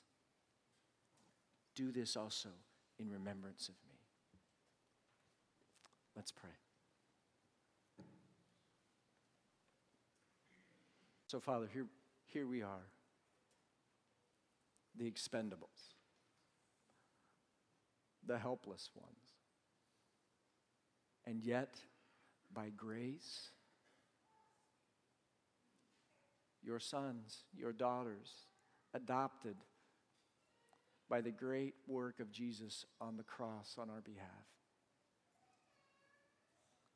[1.75, 2.51] Do this also
[2.99, 3.97] in remembrance of me.
[6.15, 6.51] Let's pray.
[11.27, 11.87] So, Father, here,
[12.27, 12.89] here we are,
[14.99, 15.95] the expendables,
[18.31, 19.35] the helpless ones.
[21.27, 21.75] And yet,
[22.55, 23.51] by grace,
[26.63, 28.31] your sons, your daughters,
[28.95, 29.57] adopted
[31.09, 34.47] by the great work of Jesus on the cross on our behalf.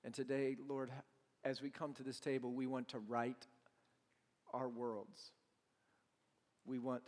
[0.04, 0.92] And today, Lord,
[1.42, 3.48] as we come to this table, we want to write
[4.52, 5.32] our worlds.
[6.64, 7.02] We want,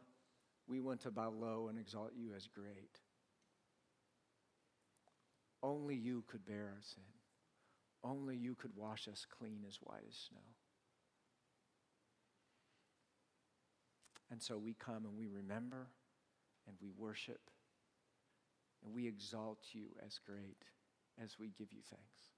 [0.67, 2.99] we want to bow low and exalt you as great.
[5.67, 7.03] Only you could bear our sin.
[8.05, 10.39] Only you could wash us clean as white as snow.
[14.31, 15.89] And so we come and we remember
[16.69, 17.51] and we worship
[18.85, 20.63] and we exalt you as great
[21.21, 22.36] as we give you thanks.